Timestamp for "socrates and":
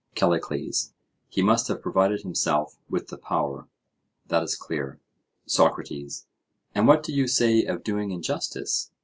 5.45-6.87